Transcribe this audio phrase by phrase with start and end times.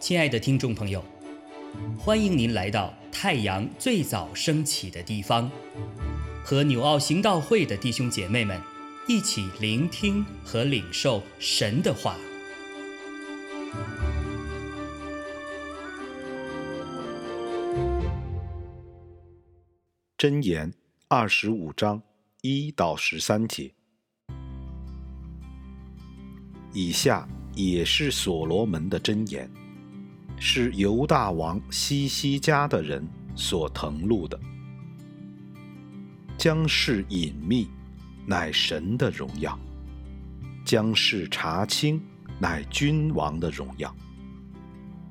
[0.00, 1.04] 亲爱的听众朋友，
[1.96, 5.48] 欢迎您来到太阳最早升起的地方，
[6.42, 8.60] 和纽奥行道会的弟兄姐妹们
[9.06, 12.16] 一起聆听和领受神的话。
[20.18, 20.74] 箴言
[21.06, 22.02] 二十五章
[22.42, 23.72] 一到十三节，
[26.72, 29.50] 以下也是所罗门的箴言。
[30.42, 34.40] 是犹大王西西家的人所誊录的。
[36.38, 37.68] 将事隐秘，
[38.24, 39.52] 乃神的荣耀；
[40.64, 42.00] 将事查清，
[42.38, 43.94] 乃君王的荣耀。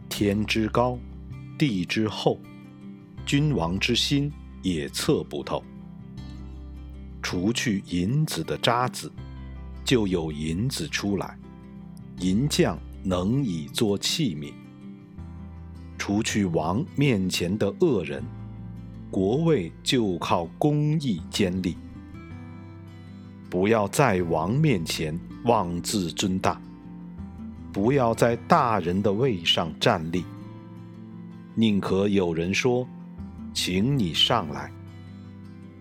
[0.10, 0.98] 天之高，
[1.60, 2.42] 地之厚，
[3.24, 4.32] 君王之心
[4.64, 5.64] 也测不透。
[7.22, 9.12] 除去银子的渣子，
[9.86, 11.38] 就有银子出来；
[12.20, 14.52] 银匠能以作器皿。
[15.98, 18.22] 除去王面前的恶人，
[19.10, 21.78] 国位就靠公义坚立。
[23.50, 26.62] 不要在王面前妄自尊大，
[27.72, 30.26] 不要在大人的位上站立。
[31.56, 32.86] 宁可有人说
[33.54, 34.70] ：“请你上来。”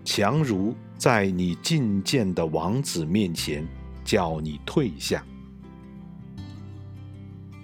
[0.05, 3.67] 强如在你觐见的王子面前
[4.05, 5.23] 叫你退下。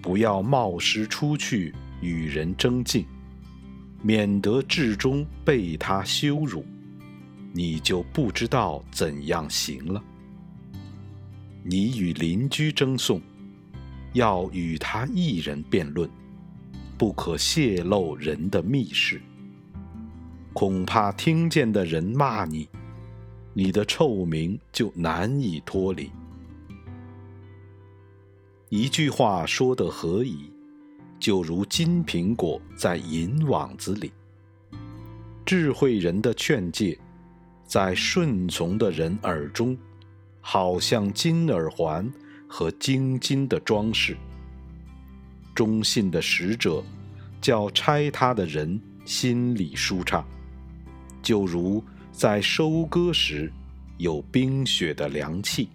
[0.05, 1.73] 不要冒失出去。
[2.01, 3.03] 与人争竞，
[4.03, 6.63] 免得至终被他羞辱，
[7.51, 10.03] 你就不知道怎样行了。
[11.63, 13.19] 你与邻居争讼，
[14.13, 16.07] 要与他一人辩论，
[16.95, 19.19] 不可泄露人的密事，
[20.53, 22.69] 恐怕听见的人骂你，
[23.53, 26.11] 你的臭名就难以脱离。
[28.69, 30.51] 一句话说得何以？
[31.19, 34.11] 就如金苹果在银网子里，
[35.45, 36.99] 智慧人的劝诫，
[37.63, 39.77] 在顺从的人耳中，
[40.41, 42.11] 好像金耳环
[42.47, 44.17] 和金金的装饰。
[45.53, 46.83] 忠信的使者，
[47.39, 50.25] 叫拆他的人心里舒畅，
[51.21, 53.51] 就如在收割时
[53.97, 55.69] 有冰雪的凉气。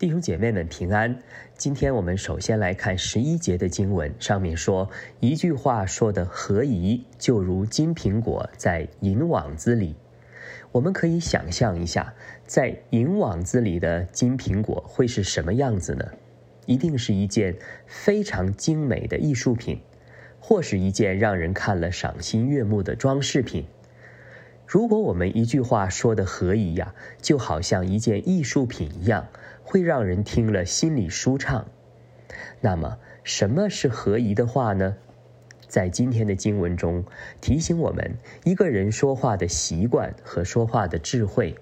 [0.00, 1.14] 弟兄姐妹们平安。
[1.58, 4.88] 今天我们首先来看十一节的经文，上面说
[5.18, 9.94] 一句话说的何宜，就如金苹果在银网子里。
[10.72, 12.14] 我们可以想象一下，
[12.46, 16.06] 在银网子里的金苹果会是什么样子呢？
[16.64, 17.54] 一定是一件
[17.86, 19.78] 非常精美的艺术品，
[20.40, 23.66] 或是一件让人看了赏心悦目的装饰品。
[24.72, 29.26] 如果我们一句话说的合宜呀，就好像一件艺术品一样。
[29.64, 31.66] 会让人听了心里舒畅。
[32.60, 34.96] 那么，什么是合宜的话呢？
[35.66, 37.04] 在今天的经文中，
[37.40, 41.56] 提醒我们一个人说话的习惯和说话的智慧。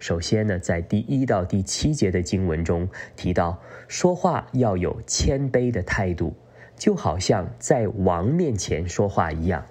[0.00, 6.34] 首先呢，在第一到第七节的经文中提到，说话要有谦卑的态度，
[6.76, 9.66] 就好像在王面前说话一样。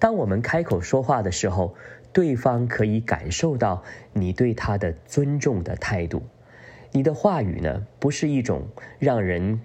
[0.00, 1.74] 当我们开口说话的时候，
[2.12, 3.84] 对方可以感受到
[4.14, 6.22] 你对他的尊重的态度。
[6.90, 8.66] 你的话语呢，不是一种
[8.98, 9.60] 让人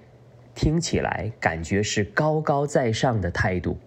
[0.54, 3.80] 听起来感觉是高高在上的态度，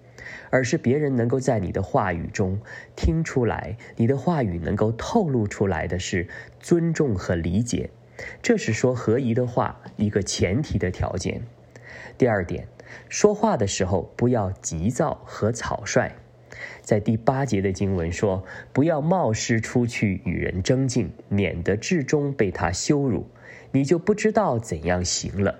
[0.50, 2.58] 而是别人能够在你的话语中
[2.96, 6.26] 听出来，你的话语能够透露出来的是
[6.58, 7.90] 尊重和理解。
[8.42, 11.42] 这是说合宜的话一个前提的条件。
[12.16, 12.66] 第二点，
[13.08, 16.10] 说话的时候不要急躁和草率。
[16.80, 23.26] 在第八节的经文说：“不要冒失出去与人争竞，免得至终被他羞辱，
[23.72, 25.58] 你就不知道怎样行了。”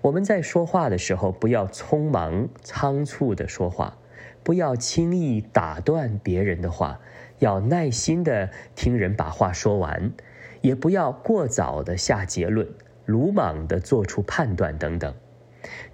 [0.00, 3.98] 我们在说话的时候，不要匆忙仓促的说话，
[4.42, 7.00] 不要轻易打断别人的话，
[7.38, 10.12] 要耐心的听人把话说完，
[10.60, 12.68] 也不要过早的下结论，
[13.04, 15.14] 鲁莽的做出判断等等。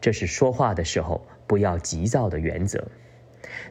[0.00, 2.86] 这是说话的时候不要急躁的原则。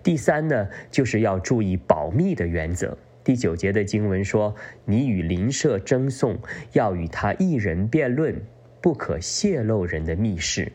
[0.03, 2.97] 第三呢，就是要注意保密的原则。
[3.23, 4.53] 第九节的经文说
[4.85, 6.37] ：“你与邻舍争讼，
[6.73, 8.35] 要与他一人辩论，
[8.81, 10.71] 不可泄露人的密事。”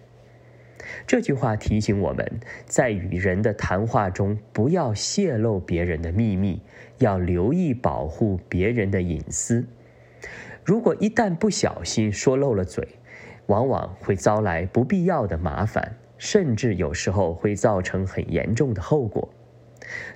[1.06, 6.62] 这句话提醒我们在与人的谈话中，不要泄露别人的秘密，
[6.98, 9.66] 要留意保护别人的隐私。
[10.64, 12.88] 如果一旦不小心说漏了嘴，
[13.46, 15.96] 往往会遭来不必要的麻烦。
[16.18, 19.28] 甚至有时候会造成很严重的后果。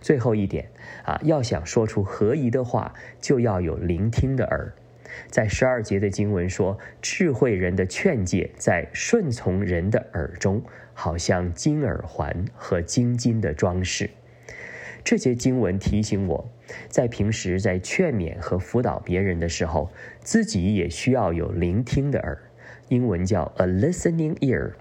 [0.02, 0.69] 最后一点
[1.04, 4.70] 啊，要想说出合宜的话，就要有聆听的耳。
[5.28, 10.62] 在十二节的经文说，智慧人的劝诫在顺从人的耳中，
[10.93, 14.10] 好像金耳环和金金的装饰。
[15.04, 16.50] 这些经文提醒我，
[16.88, 19.90] 在平时在劝勉和辅导别人的时候，
[20.20, 22.38] 自己也需要有聆听的耳，
[22.88, 24.72] 英文叫 a listening ear，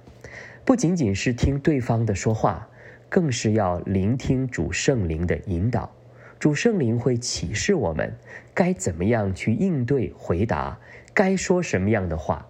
[0.63, 2.68] 不仅仅是听对方的说话，
[3.10, 5.92] 更是要聆听主圣灵的引导。
[6.40, 8.12] 主圣灵会启示我们
[8.54, 10.80] 该怎么样去应对回答，
[11.13, 12.48] 该说什么样的话。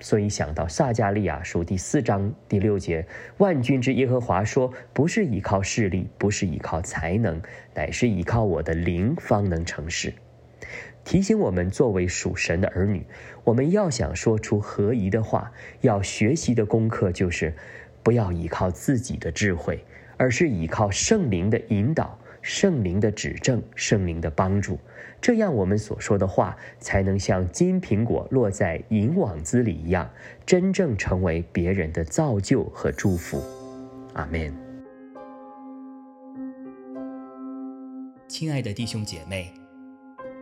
[0.00, 3.06] 所以想到撒加利亚书第四章第六节，
[3.38, 7.40] 万军之耶和华说：“不是依靠势力，不是依靠才能，
[7.74, 10.12] 乃是依靠我的灵，方能成事。”
[11.04, 13.04] 提醒我们，作为属神的儿女，
[13.44, 17.54] 我们要想说出合宜的话，要学习的功课就是，
[18.02, 19.84] 不要依靠自己的智慧，
[20.16, 22.18] 而是依靠圣灵的引导。
[22.40, 24.76] 圣灵的指正，圣灵的帮助，
[25.20, 30.10] 这样我们所说的话才能像金苹果落在银网子里一样，
[30.44, 33.40] 真正成为别人的造就和祝福。
[34.14, 34.52] 阿门。
[38.26, 39.52] 亲爱的弟兄姐妹，